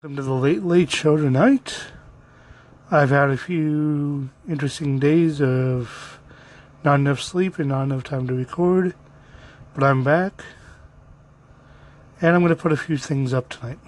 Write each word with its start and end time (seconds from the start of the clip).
Welcome 0.00 0.14
to 0.14 0.22
the 0.22 0.32
Late 0.32 0.62
Late 0.62 0.92
Show 0.92 1.16
tonight. 1.16 1.86
I've 2.88 3.10
had 3.10 3.30
a 3.30 3.36
few 3.36 4.30
interesting 4.48 5.00
days 5.00 5.42
of 5.42 6.20
not 6.84 7.00
enough 7.00 7.20
sleep 7.20 7.58
and 7.58 7.70
not 7.70 7.82
enough 7.82 8.04
time 8.04 8.28
to 8.28 8.34
record, 8.34 8.94
but 9.74 9.82
I'm 9.82 10.04
back. 10.04 10.44
And 12.20 12.36
I'm 12.36 12.42
going 12.42 12.54
to 12.54 12.62
put 12.62 12.70
a 12.70 12.76
few 12.76 12.96
things 12.96 13.34
up 13.34 13.48
tonight. 13.48 13.80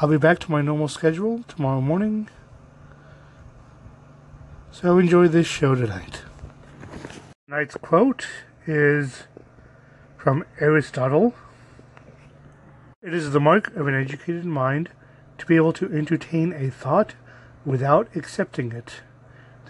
I'll 0.00 0.08
be 0.08 0.18
back 0.18 0.40
to 0.40 0.50
my 0.50 0.62
normal 0.62 0.88
schedule 0.88 1.44
tomorrow 1.46 1.80
morning. 1.80 2.28
So 4.72 4.98
enjoy 4.98 5.28
this 5.28 5.46
show 5.46 5.76
tonight. 5.76 6.22
Tonight's 7.46 7.76
quote 7.76 8.26
is 8.66 9.28
from 10.16 10.44
Aristotle. 10.58 11.34
It 13.06 13.14
is 13.14 13.30
the 13.30 13.38
mark 13.38 13.72
of 13.76 13.86
an 13.86 13.94
educated 13.94 14.44
mind 14.44 14.88
to 15.38 15.46
be 15.46 15.54
able 15.54 15.72
to 15.74 15.86
entertain 15.92 16.52
a 16.52 16.70
thought 16.70 17.14
without 17.64 18.08
accepting 18.16 18.72
it. 18.72 18.94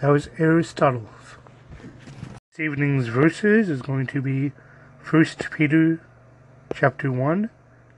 That 0.01 0.07
was 0.07 0.31
Aristotle. 0.39 1.07
This 2.49 2.59
evening's 2.59 3.09
verses 3.09 3.69
is 3.69 3.83
going 3.83 4.07
to 4.07 4.23
be 4.23 4.53
1 5.07 5.25
Peter 5.51 6.01
chapter 6.73 7.11
1, 7.11 7.51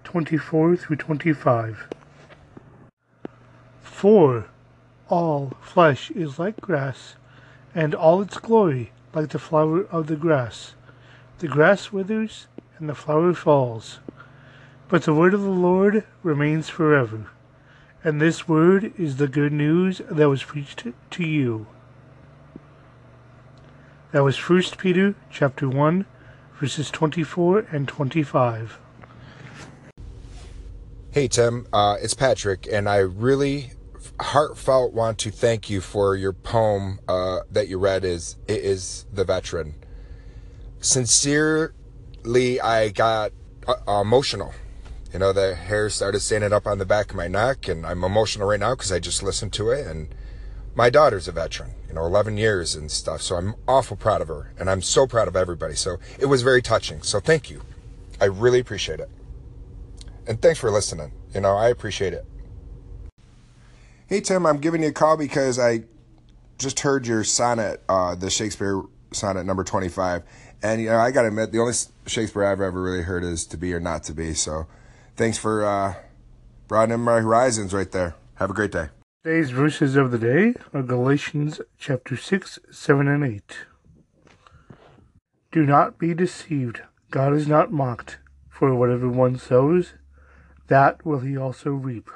24 0.03 0.75
through 0.75 0.97
25. 0.97 1.87
For 3.81 4.49
all 5.07 5.53
flesh 5.61 6.11
is 6.11 6.37
like 6.37 6.59
grass, 6.59 7.15
and 7.73 7.95
all 7.95 8.21
its 8.21 8.37
glory 8.39 8.91
like 9.13 9.29
the 9.29 9.39
flower 9.39 9.85
of 9.85 10.07
the 10.07 10.17
grass. 10.17 10.73
The 11.37 11.47
grass 11.47 11.93
withers, 11.93 12.47
and 12.77 12.89
the 12.89 12.93
flower 12.93 13.33
falls 13.33 13.99
but 14.89 15.03
the 15.03 15.13
word 15.13 15.35
of 15.35 15.41
the 15.41 15.49
Lord 15.49 16.03
remains 16.23 16.67
forever. 16.67 17.29
And 18.03 18.19
this 18.19 18.47
word 18.47 18.91
is 18.97 19.17
the 19.17 19.27
good 19.27 19.53
news 19.53 20.01
that 20.09 20.29
was 20.29 20.43
preached 20.43 20.87
to 21.11 21.23
you. 21.23 21.67
That 24.11 24.23
was 24.23 24.37
1 24.49 24.63
Peter 24.79 25.15
chapter 25.29 25.69
1 25.69 26.05
verses 26.59 26.89
24 26.89 27.67
and 27.71 27.87
25. 27.87 28.79
Hey 31.11 31.27
Tim, 31.27 31.67
uh, 31.71 31.97
it's 32.01 32.13
Patrick, 32.13 32.67
and 32.71 32.89
I 32.89 32.97
really 32.97 33.71
heartfelt 34.19 34.93
want 34.93 35.17
to 35.19 35.31
thank 35.31 35.69
you 35.69 35.81
for 35.81 36.15
your 36.15 36.33
poem 36.33 36.99
uh, 37.07 37.39
that 37.51 37.67
you 37.67 37.77
read. 37.77 38.03
Is 38.03 38.37
it 38.47 38.63
is 38.63 39.05
the 39.11 39.23
veteran? 39.23 39.75
Sincerely, 40.81 42.61
I 42.61 42.89
got 42.89 43.31
uh, 43.67 44.01
emotional 44.01 44.53
you 45.11 45.19
know, 45.19 45.33
the 45.33 45.55
hair 45.55 45.89
started 45.89 46.19
standing 46.19 46.53
up 46.53 46.67
on 46.67 46.77
the 46.77 46.85
back 46.85 47.09
of 47.09 47.15
my 47.15 47.27
neck, 47.27 47.67
and 47.67 47.85
I'm 47.85 48.03
emotional 48.03 48.47
right 48.47 48.59
now 48.59 48.75
because 48.75 48.91
I 48.91 48.99
just 48.99 49.23
listened 49.23 49.53
to 49.53 49.71
it. 49.71 49.87
And 49.87 50.13
my 50.75 50.89
daughter's 50.89 51.27
a 51.27 51.31
veteran, 51.31 51.71
you 51.87 51.95
know, 51.95 52.05
11 52.05 52.37
years 52.37 52.75
and 52.75 52.91
stuff. 52.91 53.21
So 53.21 53.35
I'm 53.35 53.55
awful 53.67 53.97
proud 53.97 54.21
of 54.21 54.27
her, 54.27 54.53
and 54.59 54.69
I'm 54.69 54.81
so 54.81 55.07
proud 55.07 55.27
of 55.27 55.35
everybody. 55.35 55.75
So 55.75 55.97
it 56.19 56.27
was 56.27 56.43
very 56.43 56.61
touching. 56.61 57.01
So 57.01 57.19
thank 57.19 57.49
you. 57.49 57.61
I 58.21 58.25
really 58.25 58.59
appreciate 58.59 58.99
it. 58.99 59.09
And 60.27 60.41
thanks 60.41 60.59
for 60.59 60.69
listening. 60.69 61.11
You 61.33 61.41
know, 61.41 61.55
I 61.55 61.69
appreciate 61.69 62.13
it. 62.13 62.25
Hey, 64.07 64.21
Tim, 64.21 64.45
I'm 64.45 64.57
giving 64.57 64.83
you 64.83 64.89
a 64.89 64.91
call 64.91 65.17
because 65.17 65.57
I 65.57 65.83
just 66.59 66.81
heard 66.81 67.07
your 67.07 67.23
sonnet, 67.23 67.83
uh, 67.89 68.15
the 68.15 68.29
Shakespeare 68.29 68.81
sonnet 69.11 69.45
number 69.45 69.63
25. 69.63 70.23
And, 70.61 70.81
you 70.81 70.89
know, 70.89 70.97
I 70.97 71.11
got 71.11 71.23
to 71.23 71.29
admit, 71.29 71.51
the 71.51 71.59
only 71.59 71.73
Shakespeare 72.05 72.43
I've 72.43 72.61
ever 72.61 72.81
really 72.81 73.03
heard 73.03 73.23
is 73.23 73.45
To 73.47 73.57
Be 73.57 73.73
or 73.73 73.79
Not 73.79 74.03
to 74.03 74.13
Be. 74.13 74.33
So 74.33 74.67
thanks 75.19 75.37
for 75.37 75.65
uh, 75.65 75.95
broadening 76.69 77.01
my 77.01 77.19
horizons 77.19 77.73
right 77.73 77.91
there. 77.91 78.15
Have 78.35 78.49
a 78.49 78.53
great 78.53 78.71
day. 78.71 78.87
Today's 79.21 79.51
verses 79.51 79.97
of 79.97 80.11
the 80.11 80.17
day 80.17 80.53
are 80.73 80.81
Galatians 80.81 81.59
chapter 81.77 82.15
6, 82.15 82.57
7, 82.71 83.07
and 83.09 83.25
8. 83.25 83.57
Do 85.51 85.65
not 85.65 85.99
be 85.99 86.13
deceived. 86.13 86.83
God 87.11 87.33
is 87.33 87.49
not 87.49 87.69
mocked, 87.69 88.19
for 88.49 88.73
whatever 88.73 89.09
one 89.09 89.37
sows, 89.37 89.95
that 90.67 91.05
will 91.05 91.19
he 91.19 91.35
also 91.35 91.71
reap. 91.71 92.09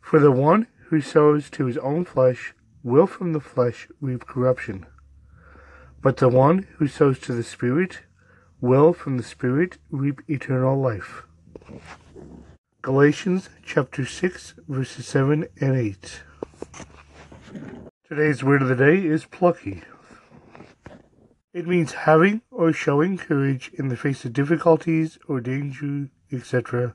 For 0.00 0.18
the 0.18 0.32
one 0.32 0.66
who 0.88 1.00
sows 1.00 1.48
to 1.50 1.66
his 1.66 1.78
own 1.78 2.04
flesh 2.04 2.54
will 2.82 3.06
from 3.06 3.34
the 3.34 3.40
flesh 3.40 3.86
reap 4.00 4.26
corruption. 4.26 4.84
But 6.02 6.16
the 6.16 6.28
one 6.28 6.66
who 6.78 6.88
sows 6.88 7.20
to 7.20 7.32
the 7.32 7.44
Spirit 7.44 8.00
will 8.64 8.94
from 8.94 9.18
the 9.18 9.22
Spirit 9.22 9.76
reap 9.90 10.22
eternal 10.26 10.80
life. 10.80 11.24
Galatians 12.80 13.50
chapter 13.62 14.06
6, 14.06 14.54
verses 14.66 15.06
7 15.06 15.46
and 15.60 15.76
8. 15.76 16.22
Today's 18.08 18.42
word 18.42 18.62
of 18.62 18.68
the 18.68 18.74
day 18.74 19.04
is 19.04 19.26
plucky. 19.26 19.82
It 21.52 21.66
means 21.66 21.92
having 21.92 22.40
or 22.50 22.72
showing 22.72 23.18
courage 23.18 23.70
in 23.74 23.88
the 23.88 23.98
face 23.98 24.24
of 24.24 24.32
difficulties 24.32 25.18
or 25.28 25.42
danger, 25.42 26.08
etc. 26.32 26.94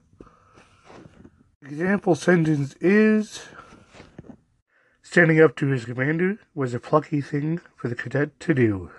Example 1.61 2.15
sentence 2.15 2.73
is 2.81 3.43
Standing 5.03 5.39
up 5.39 5.55
to 5.57 5.67
his 5.67 5.85
commander 5.85 6.39
was 6.55 6.73
a 6.73 6.79
plucky 6.79 7.21
thing 7.21 7.61
for 7.75 7.89
the 7.89 7.95
cadet 7.95 8.39
to 8.39 8.55
do. 8.55 8.89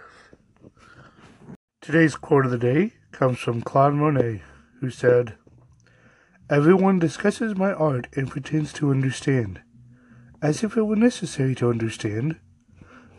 Today's 1.81 2.15
quote 2.15 2.45
of 2.45 2.51
the 2.51 2.59
day 2.59 2.93
comes 3.11 3.39
from 3.39 3.63
Claude 3.63 3.95
Monet, 3.95 4.43
who 4.81 4.91
said, 4.91 5.37
Everyone 6.51 6.99
discusses 6.99 7.57
my 7.57 7.73
art 7.73 8.07
and 8.15 8.31
pretends 8.31 8.75
to 8.75 8.91
understand, 8.91 9.63
as 10.43 10.63
if 10.63 10.77
it 10.77 10.83
were 10.83 10.95
necessary 10.95 11.55
to 11.55 11.71
understand, 11.71 12.39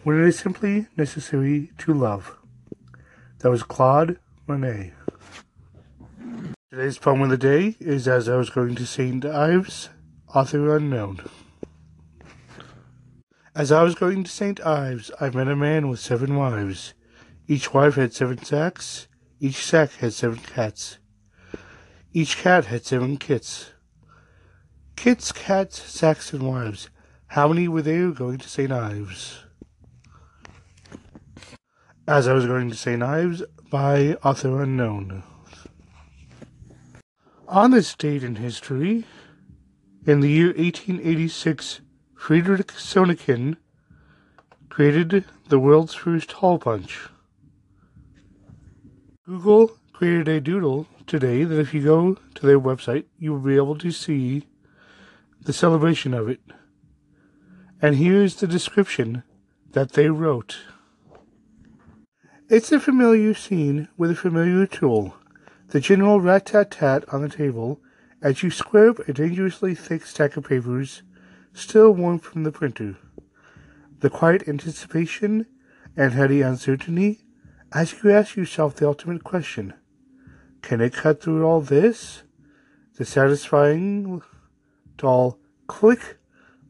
when 0.04 0.22
it 0.22 0.28
is 0.28 0.38
simply 0.38 0.86
necessary 0.96 1.72
to 1.80 1.92
love. 1.92 2.38
That 3.40 3.50
was 3.50 3.64
Claude 3.64 4.20
Monet. 4.46 4.94
Today's 6.70 7.00
poem 7.00 7.24
of 7.24 7.30
the 7.32 7.38
day 7.38 7.78
is 7.80 8.08
As 8.08 8.30
I 8.30 8.36
Was 8.36 8.52
Going 8.52 8.76
to 8.76 8.86
St. 8.86 9.26
Ives, 9.26 9.90
author 10.36 10.76
unknown. 10.76 11.20
As 13.56 13.72
I 13.72 13.82
was 13.82 13.96
going 13.96 14.24
to 14.24 14.30
St. 14.30 14.64
Ives, 14.64 15.10
I 15.20 15.32
met 15.32 15.48
a 15.48 15.56
man 15.56 15.90
with 15.90 16.00
seven 16.00 16.36
wives. 16.36 16.94
Each 17.48 17.74
wife 17.74 17.96
had 17.96 18.14
seven 18.14 18.44
sacks. 18.44 19.08
Each 19.40 19.66
sack 19.66 19.92
had 19.94 20.14
seven 20.14 20.38
cats. 20.38 21.00
Each 22.14 22.38
cat 22.38 22.66
had 22.66 22.86
seven 22.86 23.18
kits. 23.18 23.72
Kits, 24.96 25.32
cats, 25.32 25.82
sacks, 25.82 26.34
and 26.34 26.44
wives. 26.44 26.90
How 27.28 27.48
many 27.48 27.68
were 27.68 27.82
there 27.82 28.12
going 28.12 28.38
to 28.38 28.50
St. 28.50 28.72
Ives? 28.72 29.46
As 32.08 32.28
I 32.28 32.34
was 32.34 32.46
going 32.46 32.70
to 32.70 32.76
St. 32.76 33.02
Ives 33.02 33.42
by 33.70 34.16
author 34.24 34.62
unknown. 34.62 35.24
On 37.48 37.72
this 37.72 37.96
date 37.96 38.24
in 38.24 38.36
history, 38.36 39.06
in 40.06 40.20
the 40.20 40.30
year 40.30 40.48
1886, 40.48 41.82
Friedrich 42.16 42.68
Soennecken 42.74 43.58
created 44.70 45.26
the 45.48 45.60
world's 45.60 45.94
first 45.94 46.32
hole 46.34 46.60
punch. 46.60 47.08
Google 49.32 49.78
created 49.94 50.28
a 50.28 50.42
doodle 50.42 50.88
today 51.08 51.46
that 51.46 51.58
if 51.58 51.74
you 51.74 51.82
go 51.82 52.18
to 52.36 52.46
their 52.46 52.60
website, 52.60 53.06
you 53.18 53.32
will 53.32 53.40
be 53.40 53.56
able 53.56 53.78
to 53.78 53.90
see 53.90 54.46
the 55.42 55.54
celebration 55.54 56.14
of 56.14 56.28
it. 56.28 56.42
And 57.82 57.96
here's 57.96 58.36
the 58.36 58.46
description 58.46 59.24
that 59.72 59.94
they 59.94 60.10
wrote. 60.10 60.58
It's 62.50 62.74
a 62.74 62.80
familiar 62.82 63.34
scene 63.34 63.88
with 63.96 64.12
a 64.12 64.16
familiar 64.16 64.68
tool. 64.68 65.16
The 65.70 65.80
general 65.80 66.20
rat 66.20 66.48
tat 66.48 66.70
tat 66.70 67.06
on 67.08 67.22
the 67.22 67.30
table 67.30 67.80
as 68.22 68.44
you 68.44 68.52
square 68.52 68.90
up 68.90 69.08
a 69.08 69.14
dangerously 69.14 69.76
thick 69.76 70.06
stack 70.06 70.36
of 70.36 70.44
papers, 70.44 71.04
still 71.54 71.92
warm 71.94 72.20
from 72.20 72.44
the 72.44 72.52
printer. 72.52 72.98
The 74.02 74.10
quiet 74.10 74.50
anticipation 74.50 75.46
and 75.96 76.12
heady 76.12 76.42
uncertainty 76.42 77.22
as 77.74 78.04
you 78.04 78.12
ask 78.12 78.36
yourself 78.36 78.76
the 78.76 78.88
ultimate 78.88 79.24
question 79.24 79.74
can 80.62 80.80
it 80.80 80.94
cut 80.94 81.22
through 81.22 81.44
all 81.44 81.62
this? 81.62 82.24
The 82.98 83.06
satisfying 83.06 84.22
dull 84.96 85.40
click 85.68 86.20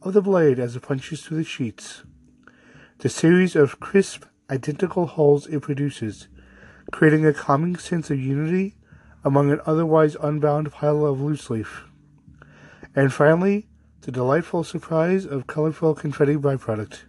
of 0.02 0.14
the 0.14 0.22
blade 0.22 0.60
as 0.60 0.76
it 0.76 0.84
punches 0.84 1.22
through 1.22 1.38
the 1.38 1.44
sheets. 1.44 2.04
The 3.00 3.10
series 3.10 3.56
of 3.56 3.80
crisp, 3.80 4.26
identical 4.50 5.08
holes 5.08 5.48
it 5.48 5.62
produces, 5.62 6.30
creating 6.92 7.26
a 7.26 7.34
calming 7.34 7.76
sense 7.76 8.10
of 8.10 8.20
unity 8.20 8.76
among 9.24 9.52
an 9.52 9.62
otherwise 9.66 10.16
unbound 10.22 10.72
pile 10.72 11.06
of 11.06 11.20
loose 11.20 11.50
leaf. 11.50 11.84
And 12.96 13.12
finally, 13.12 13.68
the 14.02 14.12
delightful 14.12 14.64
surprise 14.64 15.26
of 15.26 15.48
colorful 15.48 15.96
confetti 15.96 16.36
byproduct. 16.36 17.02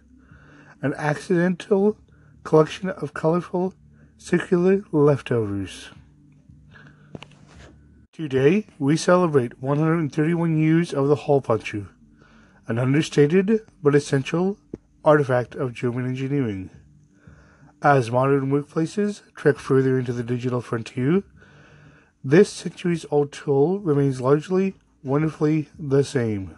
An 0.81 0.93
accidental 0.95 1.97
collection 2.43 2.89
of 2.89 3.13
colorful 3.13 3.73
circular 4.17 4.83
leftovers. 4.91 5.89
Today, 8.11 8.67
we 8.77 8.95
celebrate 8.95 9.61
131 9.61 10.57
years 10.57 10.93
of 10.93 11.07
the 11.07 11.15
hole 11.15 11.41
puncher, 11.41 11.87
an 12.67 12.77
understated 12.77 13.65
but 13.81 13.95
essential 13.95 14.57
artifact 15.03 15.55
of 15.55 15.73
German 15.73 16.05
engineering. 16.05 16.69
As 17.81 18.11
modern 18.11 18.51
workplaces 18.51 19.21
trek 19.35 19.57
further 19.57 19.99
into 19.99 20.13
the 20.13 20.23
digital 20.23 20.61
frontier, 20.61 21.23
this 22.23 22.49
centuries 22.49 23.05
old 23.11 23.31
tool 23.31 23.79
remains 23.79 24.21
largely 24.21 24.75
wonderfully 25.03 25.69
the 25.77 26.03
same. 26.03 26.55